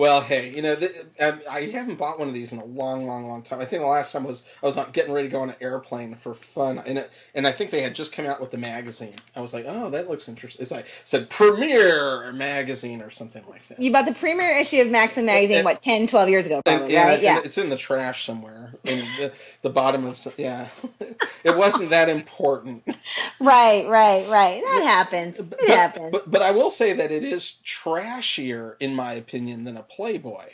[0.00, 3.06] Well, hey, you know, th- um, I haven't bought one of these in a long,
[3.06, 3.60] long, long time.
[3.60, 6.14] I think the last time was I was getting ready to go on an airplane
[6.14, 9.12] for fun, and it, and I think they had just come out with the magazine.
[9.36, 10.62] I was like, oh, that looks interesting.
[10.62, 13.78] It's like said Premiere magazine or something like that.
[13.78, 16.96] You bought the premiere issue of Maxim magazine, And- what, 10, 12 years ago, probably,
[16.96, 17.18] and right?
[17.18, 17.36] it- yeah.
[17.36, 20.68] and it's in the trash somewhere in the, the bottom of some, yeah.
[21.44, 22.84] it wasn't that important.
[23.38, 24.62] Right, right, right.
[24.64, 25.38] That happens.
[25.38, 26.10] It But, happens.
[26.10, 30.44] but but I will say that it is trashier, in my opinion, than a Playboy.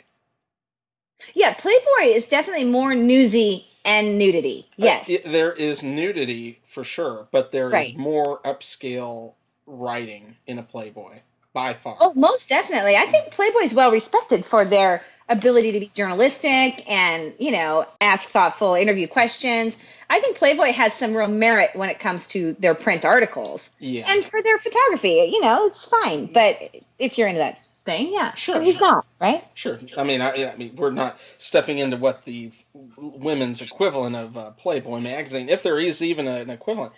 [1.33, 4.67] yeah, Playboy is definitely more newsy and nudity.
[4.77, 5.09] Yes.
[5.09, 7.97] Uh, it- there is nudity for sure, but there is Right.
[7.97, 9.33] more upscale
[9.65, 11.19] writing in a Playboy
[11.53, 11.97] by far.
[11.99, 12.95] Oh, most definitely.
[12.95, 17.85] I think Playboy is well respected for their ability to be journalistic and, you know,
[17.99, 19.75] ask thoughtful interview questions.
[20.09, 23.71] I think Playboy has some real merit when it comes to their print articles.
[23.79, 26.27] yeah, And for their photography, you know, it's fine.
[26.27, 28.33] But if you're into that thing, yeah.
[28.35, 28.55] Sure.
[28.55, 29.43] But he's not, right?
[29.55, 29.79] sure.
[29.97, 32.51] I mean, I, I mean, we're not stepping into what the
[32.97, 36.93] women's equivalent of uh, Playboy magazine, if there is even an equivalent.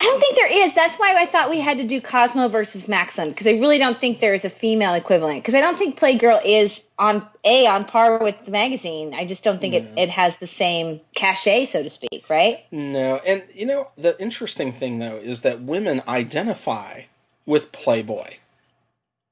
[0.00, 0.74] I don't think there is.
[0.74, 4.00] That's why I thought we had to do Cosmo versus Maxim because I really don't
[4.00, 5.42] think there is a female equivalent.
[5.42, 9.14] Because I don't think Playgirl is on a on par with the magazine.
[9.14, 12.30] I just don't think it, it has the same cachet, so to speak.
[12.30, 12.64] Right?
[12.72, 17.02] No, and you know the interesting thing though is that women identify
[17.44, 18.39] with Playboy.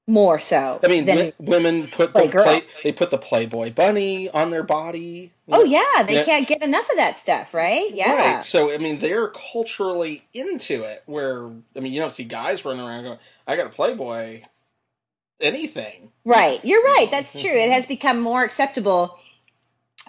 [0.09, 0.81] More so.
[0.83, 2.43] I mean, women put the Playgirl.
[2.43, 5.33] play, they put the Playboy bunny on their body.
[5.51, 7.91] oh yeah, they can't get enough of that stuff, right?
[7.93, 8.37] Yeah.
[8.37, 8.45] Right.
[8.45, 11.03] So I mean, they're culturally into it.
[11.05, 14.45] Where I mean, you don't see guys running around going, "I got a Playboy."
[15.41, 16.11] Anything.
[16.25, 16.65] Right.
[16.65, 17.07] You're right.
[17.13, 17.53] That's true.
[17.53, 19.17] It has become more acceptable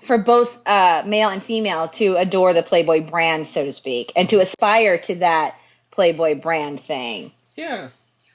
[0.01, 4.29] for both uh, male and female to adore the Playboy brand, so to speak, and
[4.29, 5.55] to aspire to that
[5.91, 7.31] Playboy brand thing.
[7.55, 7.89] Yeah.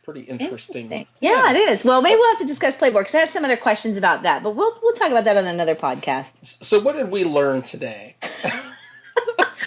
[0.05, 1.07] Pretty interesting.
[1.21, 1.85] Yeah, it is.
[1.85, 4.43] Well, maybe we'll have to discuss Playboy because I have some other questions about that,
[4.43, 6.63] but we'll we'll talk about that on another podcast.
[6.63, 8.17] So what did we learn today?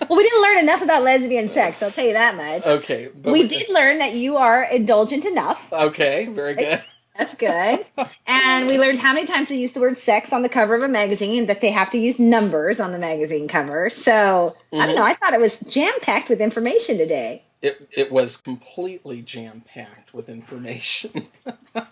[0.10, 1.82] Well, we didn't learn enough about lesbian sex.
[1.84, 2.66] I'll tell you that much.
[2.66, 3.10] Okay.
[3.14, 5.72] But we did learn that you are indulgent enough.
[5.74, 6.28] Okay.
[6.32, 6.82] Very good.
[7.18, 7.86] That's good.
[8.28, 10.84] and we learned how many times they use the word sex on the cover of
[10.84, 13.90] a magazine, that they have to use numbers on the magazine cover.
[13.90, 14.96] So I don't mm-hmm.
[14.96, 15.04] know.
[15.04, 17.44] I thought it was jam packed with information today.
[17.62, 21.28] It it was completely jam packed with information.
[21.76, 21.84] uh,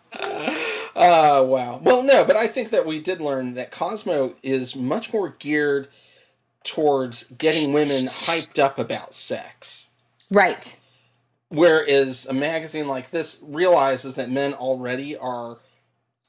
[0.95, 1.79] wow.
[1.81, 5.87] Well, no, but I think that we did learn that Cosmo is much more geared
[6.63, 9.91] towards getting women hyped up about sex.
[10.29, 10.79] Right.
[11.49, 15.59] Whereas a magazine like this realizes that men already are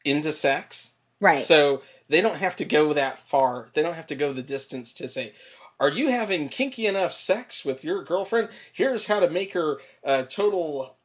[0.05, 0.95] into sex.
[1.21, 1.39] Right.
[1.39, 3.69] So they don't have to go that far.
[3.75, 5.33] They don't have to go the distance to say,
[5.81, 8.49] "Are you having kinky enough sex with your girlfriend?
[8.73, 10.97] Here's how to make her a total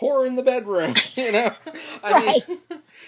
[0.00, 1.52] whore in the bedroom." You know,
[2.02, 2.42] I Right.
[2.46, 2.58] mean,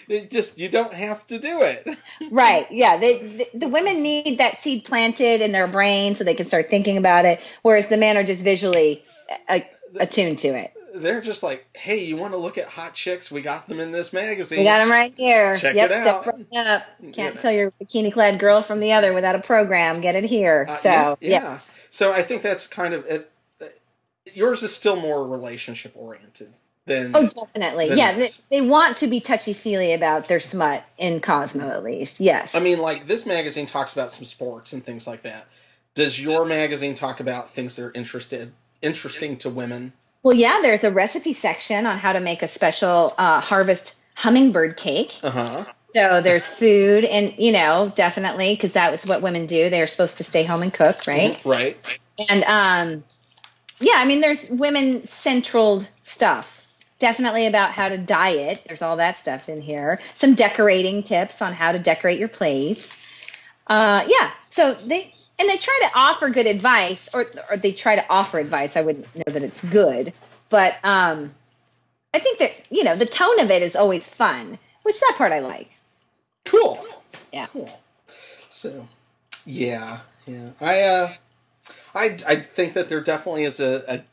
[0.09, 1.87] it just you don't have to do it.
[2.31, 2.67] Right.
[2.71, 2.97] Yeah.
[2.97, 6.67] They, the, the women need that seed planted in their brain so they can start
[6.67, 9.03] thinking about it, whereas the men are just visually
[9.49, 9.59] uh,
[9.99, 10.73] attuned to it.
[10.93, 13.31] They're just like, "Hey, you want to look at hot chicks?
[13.31, 15.57] We got them in this magazine." We got them right here.
[15.57, 16.23] Check yep, it out.
[16.23, 16.85] step right up.
[17.13, 17.39] Can't Yeah.
[17.41, 20.01] tell your bikini clad girl from the other without a program.
[20.01, 20.67] Get it here.
[20.69, 21.29] Uh, so, yeah, yeah.
[21.29, 21.59] yeah.
[21.89, 23.29] So I think that's kind of it.
[24.33, 26.53] Yours is still more relationship oriented
[26.85, 27.89] than Oh, definitely.
[27.89, 31.83] Then Yeah, they, they want to be touchy feely about their smut in Cosmo, at
[31.83, 32.19] least.
[32.19, 32.55] Yes.
[32.55, 35.47] I mean, like this magazine talks about some sports and things like that.
[35.93, 39.93] Does your magazine talk about things that are interested interesting to women?
[40.23, 44.77] Well, yeah, there's a recipe section on how to make a special uh, harvest hummingbird
[44.77, 45.19] cake.
[45.21, 45.65] Uh huh.
[45.81, 49.69] So there's food, and you know, definitely because that was what women do.
[49.69, 51.39] They're supposed to stay home and cook, right?
[51.45, 51.77] Right.
[52.29, 53.03] And um,
[53.79, 56.67] yeah, I mean, there's women central stuff.
[56.99, 58.63] Definitely about how to diet.
[58.65, 59.99] There's all that stuff in here.
[60.15, 62.97] Some decorating tips on how to decorate your place.
[63.67, 64.31] Uh, yeah.
[64.49, 68.39] So they and they try to offer good advice, or or they try to offer
[68.39, 68.77] advice.
[68.77, 70.13] I wouldn't know that it's good,
[70.49, 71.33] but um,
[72.13, 75.31] I think that you know the tone of it is always fun, which that part
[75.31, 75.71] I like.
[76.45, 76.85] Cool.
[77.31, 77.47] Yeah.
[77.47, 77.81] Cool.
[78.49, 78.87] So,
[79.45, 80.49] yeah, yeah.
[80.61, 81.13] I uh,
[81.95, 83.83] I I think that there definitely is a.
[83.87, 84.03] a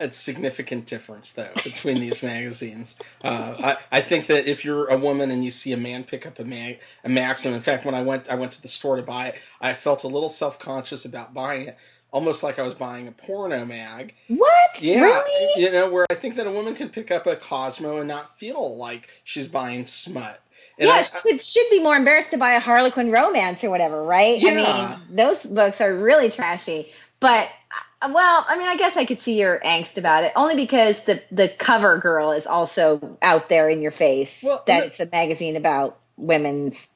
[0.00, 2.94] a significant difference, though, between these magazines.
[3.22, 6.26] Uh, I, I think that if you're a woman and you see a man pick
[6.26, 8.96] up a, mag, a Maxim, in fact, when I went I went to the store
[8.96, 11.78] to buy it, I felt a little self conscious about buying it
[12.10, 14.14] almost like I was buying a porno mag.
[14.28, 14.80] What?
[14.80, 15.62] Yeah, Really?
[15.62, 18.34] you know, where I think that a woman can pick up a Cosmo and not
[18.34, 20.40] feel like she's buying smut.
[20.78, 24.02] And yeah, I- she should, be more embarrassed to buy a Harlequin romance or whatever,
[24.02, 24.38] right?
[24.40, 24.50] Yeah.
[24.50, 24.54] I
[24.96, 26.86] mean, those books are really trashy.
[27.20, 27.48] But
[28.02, 31.22] well, I mean, I guess I could see your angst about it, only because the
[31.32, 35.56] the cover girl is also out there in your face Well, that it's a magazine
[35.56, 36.92] about women's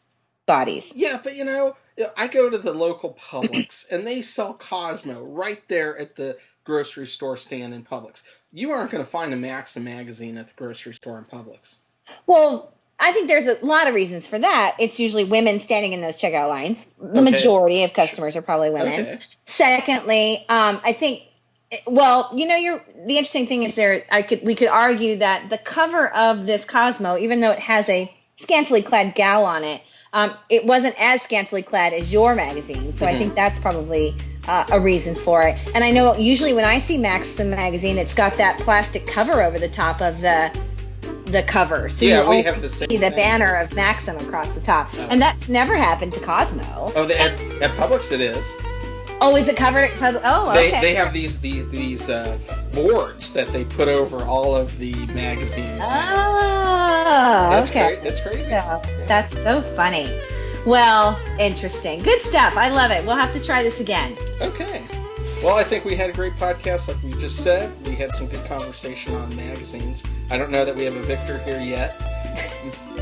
[0.46, 0.92] bodies.
[0.94, 1.76] Yeah, but you know,
[2.16, 7.06] I go to the local Publix and they sell Cosmo right there at the grocery
[7.06, 8.22] store stand in Publix.
[8.52, 11.78] You aren't going to find a Maxim magazine at the grocery store in Publix.
[12.26, 12.74] Well,
[13.04, 14.76] I think there's a lot of reasons for that.
[14.78, 16.86] It's usually women standing in those checkout lines.
[17.00, 17.30] The Okay.
[17.32, 18.92] majority of customers are probably women.
[19.00, 19.18] Okay.
[19.44, 21.22] Secondly, um, I think,
[21.86, 24.04] well, you know, you're the interesting thing is there.
[24.12, 27.88] I could we could argue that the cover of this Cosmo, even though it has
[27.88, 29.82] a scantily clad gal on it,
[30.12, 32.92] um, it wasn't as scantily clad as your magazine.
[32.92, 33.18] So I Mhm.
[33.18, 34.14] think that's probably
[34.46, 35.56] uh, a reason for it.
[35.74, 39.58] And I know usually when I see Maxim magazine, it's got that plastic cover over
[39.58, 40.50] the top of the
[41.32, 41.88] the cover.
[41.88, 43.16] So Yeah, you we have the same see the thing.
[43.16, 45.06] banner of Maxim across the top, Oh.
[45.10, 46.92] and that's never happened to Cosmo.
[46.94, 48.54] Oh, the, at, at Publix it is.
[49.24, 50.80] Oh, is it covered at Oh, They okay.
[50.80, 52.36] they have these the, these uh,
[52.72, 55.84] boards that they put over all of the magazines.
[55.84, 57.94] Oh, That's okay.
[57.94, 58.50] cra- That's crazy.
[58.50, 60.08] So, that's so funny.
[60.66, 62.02] Well, interesting.
[62.02, 62.56] Good stuff.
[62.56, 63.04] I love it.
[63.06, 64.16] We'll have to try this again.
[64.40, 64.82] Okay.
[65.42, 67.72] Well, I think we had a great podcast, like we just said.
[67.84, 70.00] We had some good conversation on magazines.
[70.30, 71.98] I don't know that we have a victor here yet,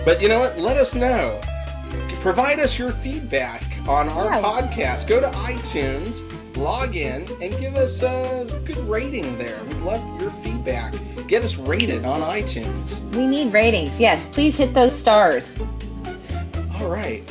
[0.07, 0.59] but you know what?
[0.59, 1.39] Let us know.
[2.21, 4.41] Provide us your feedback on our Yeah.
[4.43, 5.07] podcast.
[5.07, 6.23] Go to iTunes,
[6.57, 9.59] log in, and give us a good rating there.
[9.67, 10.95] We'd love your feedback.
[11.27, 13.01] Get us rated on iTunes.
[13.15, 14.01] We need ratings.
[14.01, 15.53] Yes, please hit those stars.
[16.79, 17.23] All right.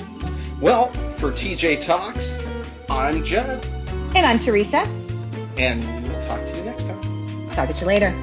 [0.61, 2.39] Well, for TJ Talks,
[2.89, 3.65] I'm Judd,
[4.15, 4.79] And I'm Teresa.
[5.57, 7.49] and we will talk to you next time.
[7.53, 8.13] Talk to you later.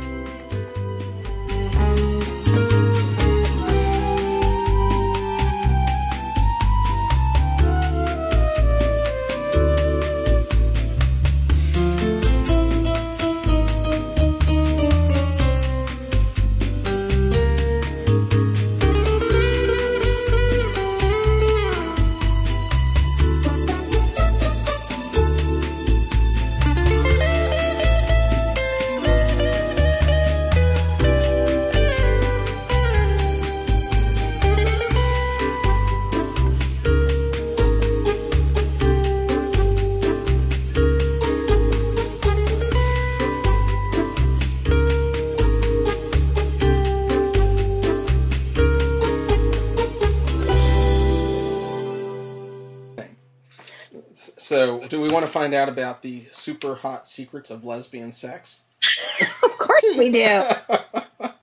[55.36, 58.62] Find out about the super hot secrets of lesbian sex?
[59.42, 60.42] Of course we do.